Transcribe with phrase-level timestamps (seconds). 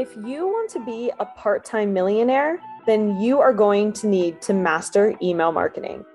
[0.00, 4.40] If you want to be a part time millionaire, then you are going to need
[4.40, 6.06] to master email marketing.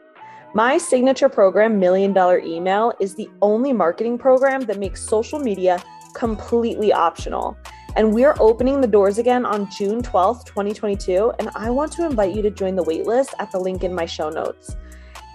[0.56, 5.84] My signature program, Million Dollar Email, is the only marketing program that makes social media
[6.16, 7.56] completely optional.
[7.96, 11.34] And we are opening the doors again on June 12th, 2022.
[11.38, 14.08] And I want to invite you to join the waitlist at the link in my
[14.08, 14.76] show notes.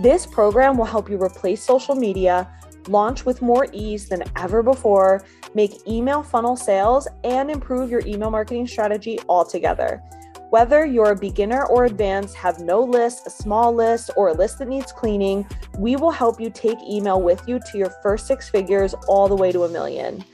[0.01, 2.51] This program will help you replace social media
[2.89, 5.25] launch with more ease than ever before,
[5.55, 10.03] make email funnel sales, and improve your email marketing strategy altogether.
[10.51, 14.59] Whether you're a beginner or advanced, have no list, a small list, or a list
[14.59, 15.47] that needs cleaning,
[15.79, 19.37] we will help you take email with you to your first six figures all the
[19.37, 20.25] way to a million.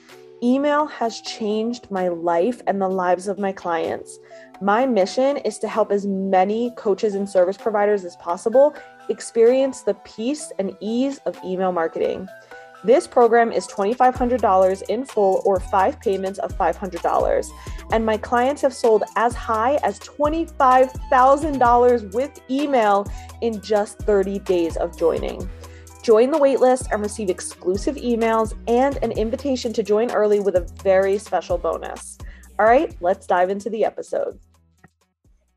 [0.42, 4.18] Email has changed my life and the lives of my clients.
[4.60, 8.74] My mission is to help as many coaches and service providers as possible
[9.08, 12.28] experience the peace and ease of email marketing.
[12.84, 17.50] This program is $2,500 in full or five payments of $500.
[17.90, 23.06] And my clients have sold as high as $25,000 with email
[23.40, 25.48] in just 30 days of joining.
[26.02, 30.60] Join the waitlist and receive exclusive emails and an invitation to join early with a
[30.84, 32.16] very special bonus.
[32.60, 34.38] All right, let's dive into the episode.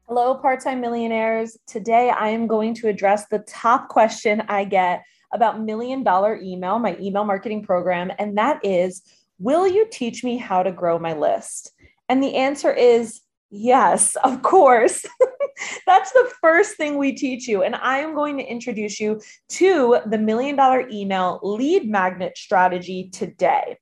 [0.09, 1.55] Hello, part time millionaires.
[1.67, 6.79] Today I am going to address the top question I get about Million Dollar Email,
[6.79, 9.03] my email marketing program, and that is
[9.37, 11.73] Will you teach me how to grow my list?
[12.09, 13.21] And the answer is
[13.52, 15.05] yes, of course.
[15.85, 17.61] That's the first thing we teach you.
[17.61, 23.11] And I am going to introduce you to the Million Dollar Email lead magnet strategy
[23.13, 23.77] today.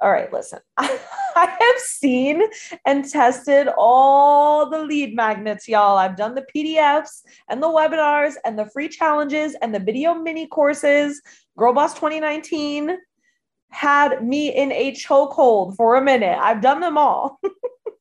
[0.00, 0.58] All right, listen.
[0.76, 2.42] I have seen
[2.84, 5.96] and tested all the lead magnets, y'all.
[5.96, 10.46] I've done the PDFs and the webinars and the free challenges and the video mini
[10.46, 11.22] courses.
[11.56, 12.96] Girl Boss 2019
[13.70, 16.38] had me in a chokehold for a minute.
[16.40, 17.40] I've done them all.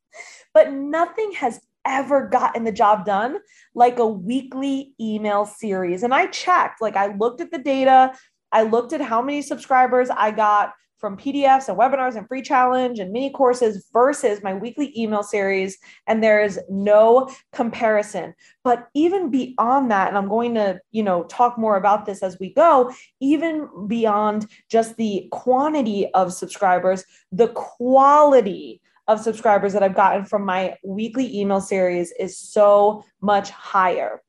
[0.54, 3.38] but nothing has ever gotten the job done
[3.76, 6.04] like a weekly email series.
[6.04, 8.14] And I checked, like, I looked at the data,
[8.52, 12.98] I looked at how many subscribers I got from PDFs and webinars and free challenge
[12.98, 15.78] and mini courses versus my weekly email series.
[16.08, 18.34] And there is no comparison.
[18.64, 22.40] But even beyond that, and I'm going to, you know, talk more about this as
[22.40, 27.04] we go, even beyond just the quantity of subscribers,
[27.34, 33.50] the quality of subscribers that I've gotten from my weekly email series is so much
[33.50, 34.22] higher.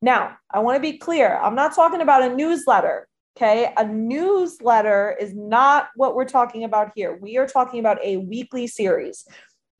[0.00, 1.36] Now, I want to be clear.
[1.36, 3.06] I'm not talking about a newsletter.
[3.36, 3.72] Okay.
[3.76, 7.18] A newsletter is not what we're talking about here.
[7.20, 9.26] We are talking about a weekly series.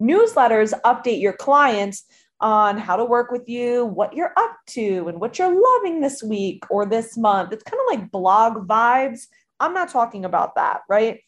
[0.00, 2.04] Newsletters update your clients
[2.40, 6.22] on how to work with you, what you're up to, and what you're loving this
[6.22, 7.52] week or this month.
[7.52, 9.28] It's kind of like blog vibes.
[9.60, 11.20] I'm not talking about that, right?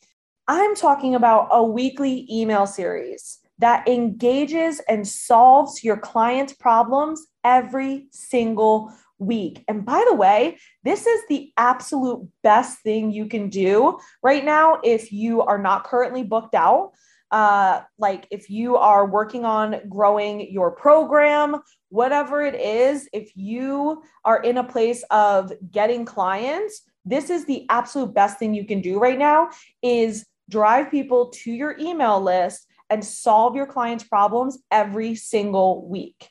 [0.48, 8.08] I'm talking about a weekly email series that engages and solves your clients' problems every
[8.10, 8.92] single
[9.26, 9.64] week.
[9.68, 14.80] And by the way, this is the absolute best thing you can do right now
[14.82, 16.92] if you are not currently booked out.
[17.30, 24.02] Uh, like if you are working on growing your program, whatever it is, if you
[24.24, 28.80] are in a place of getting clients, this is the absolute best thing you can
[28.80, 29.50] do right now
[29.82, 36.28] is drive people to your email list and solve your clients' problems every single week.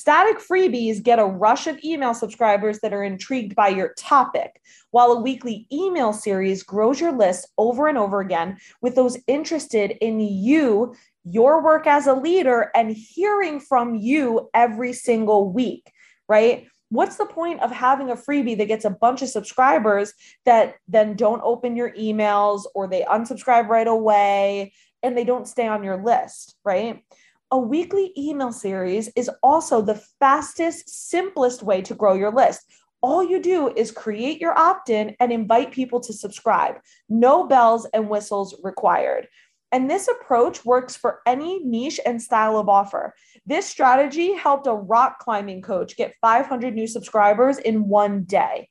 [0.00, 4.58] Static freebies get a rush of email subscribers that are intrigued by your topic,
[4.92, 9.90] while a weekly email series grows your list over and over again with those interested
[10.00, 10.94] in you,
[11.24, 15.92] your work as a leader, and hearing from you every single week,
[16.30, 16.66] right?
[16.88, 20.14] What's the point of having a freebie that gets a bunch of subscribers
[20.46, 24.72] that then don't open your emails or they unsubscribe right away
[25.02, 27.04] and they don't stay on your list, right?
[27.50, 32.64] A weekly email series is also the fastest, simplest way to grow your list.
[33.02, 36.76] All you do is create your opt in and invite people to subscribe.
[37.08, 39.26] No bells and whistles required.
[39.72, 43.14] And this approach works for any niche and style of offer.
[43.46, 48.68] This strategy helped a rock climbing coach get 500 new subscribers in one day.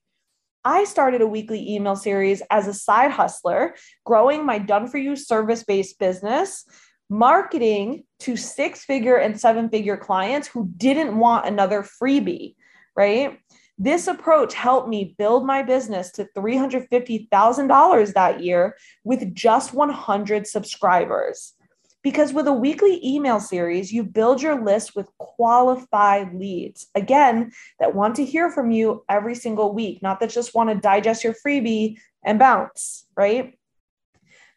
[0.63, 3.75] I started a weekly email series as a side hustler,
[4.05, 6.65] growing my done for you service based business
[7.09, 12.55] marketing to six figure and seven figure clients who didn't want another freebie,
[12.95, 13.39] right?
[13.77, 18.75] This approach helped me build my business to $350,000 that year
[19.05, 21.53] with just 100 subscribers.
[22.01, 27.95] Because with a weekly email series, you build your list with qualified leads, again, that
[27.95, 31.35] want to hear from you every single week, not that just want to digest your
[31.45, 33.58] freebie and bounce, right?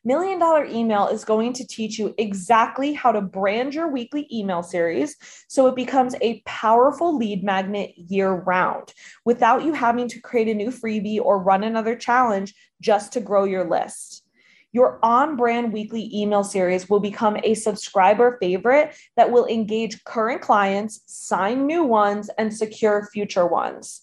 [0.05, 4.61] Million Dollar Email is going to teach you exactly how to brand your weekly email
[4.61, 5.17] series
[5.47, 8.93] so it becomes a powerful lead magnet year round
[9.25, 13.45] without you having to create a new freebie or run another challenge just to grow
[13.45, 14.25] your list.
[14.73, 20.43] Your on brand weekly email series will become a subscriber favorite that will engage current
[20.43, 24.03] clients, sign new ones, and secure future ones.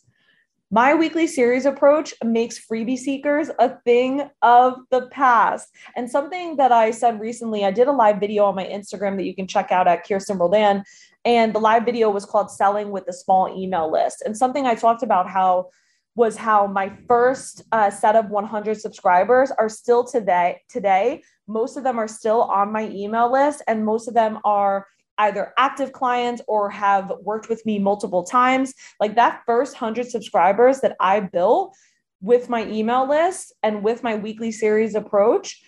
[0.72, 5.68] My weekly series approach makes freebie seekers a thing of the past.
[5.96, 9.26] And something that I said recently, I did a live video on my Instagram that
[9.26, 10.84] you can check out at Kirsten Roldan.
[11.26, 14.22] And the live video was called Selling with a Small Email List.
[14.24, 15.70] And something I talked about how
[16.14, 21.84] was how my first uh, set of 100 subscribers are still today today most of
[21.84, 24.86] them are still on my email list and most of them are
[25.20, 28.74] either active clients or have worked with me multiple times.
[29.00, 31.76] Like that first 100 subscribers that I built
[32.22, 35.62] with my email list and with my weekly series approach,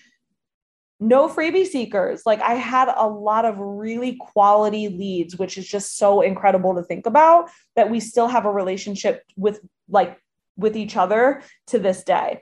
[1.00, 2.24] no freebie seekers.
[2.26, 6.84] Like I had a lot of really quality leads, which is just so incredible to
[6.84, 9.60] think about that we still have a relationship with
[9.90, 10.18] like
[10.58, 12.42] with each other to this day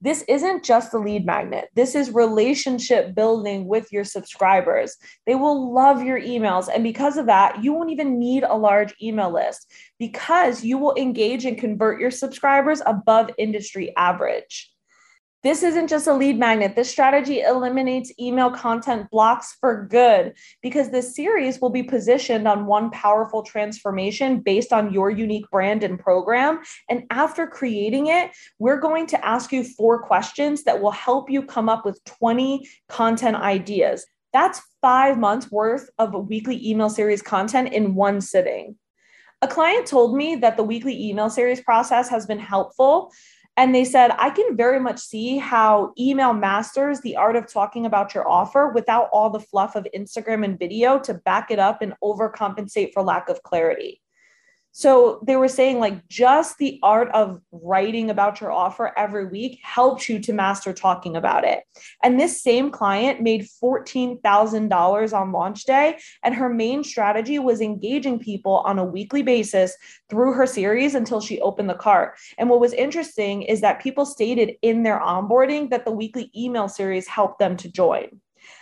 [0.00, 1.68] this isn't just a lead magnet.
[1.74, 4.96] This is relationship building with your subscribers.
[5.26, 6.68] They will love your emails.
[6.72, 10.94] And because of that, you won't even need a large email list because you will
[10.96, 14.70] engage and convert your subscribers above industry average.
[15.44, 16.74] This isn't just a lead magnet.
[16.74, 22.66] This strategy eliminates email content blocks for good because this series will be positioned on
[22.66, 26.58] one powerful transformation based on your unique brand and program.
[26.90, 31.44] And after creating it, we're going to ask you four questions that will help you
[31.44, 34.04] come up with 20 content ideas.
[34.32, 38.74] That's five months worth of weekly email series content in one sitting.
[39.40, 43.12] A client told me that the weekly email series process has been helpful
[43.58, 47.86] and they said, I can very much see how email masters the art of talking
[47.86, 51.82] about your offer without all the fluff of Instagram and video to back it up
[51.82, 54.00] and overcompensate for lack of clarity.
[54.78, 59.58] So they were saying, like, just the art of writing about your offer every week
[59.60, 61.64] helps you to master talking about it.
[62.04, 65.98] And this same client made $14,000 on launch day.
[66.22, 69.76] And her main strategy was engaging people on a weekly basis
[70.08, 72.14] through her series until she opened the cart.
[72.38, 76.68] And what was interesting is that people stated in their onboarding that the weekly email
[76.68, 78.20] series helped them to join.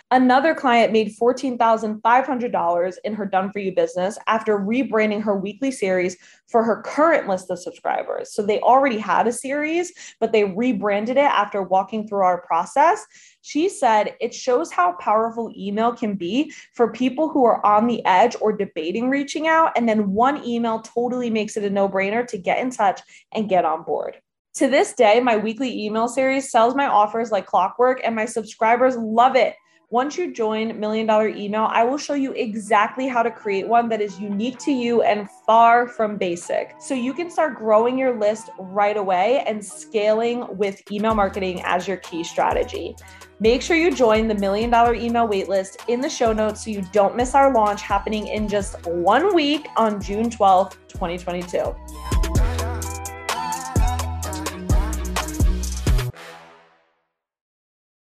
[0.09, 6.15] Another client made $14,500 in her Done For You business after rebranding her weekly series
[6.47, 8.31] for her current list of subscribers.
[8.31, 13.05] So they already had a series, but they rebranded it after walking through our process.
[13.41, 18.05] She said it shows how powerful email can be for people who are on the
[18.05, 19.73] edge or debating reaching out.
[19.75, 23.01] And then one email totally makes it a no brainer to get in touch
[23.33, 24.21] and get on board.
[24.53, 28.95] To this day, my weekly email series sells my offers like clockwork, and my subscribers
[28.95, 29.53] love it.
[29.89, 33.87] Once you join Million Dollar Email, I will show you exactly how to create one
[33.87, 36.75] that is unique to you and far from basic.
[36.77, 41.87] So you can start growing your list right away and scaling with email marketing as
[41.87, 42.97] your key strategy.
[43.39, 46.85] Make sure you join the Million Dollar Email waitlist in the show notes so you
[46.91, 51.73] don't miss our launch happening in just one week on June 12th, 2022.